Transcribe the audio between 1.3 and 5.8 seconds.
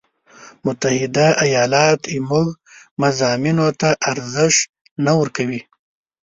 ایالات زموږ مضامینو ته ارزش نه ورکوي.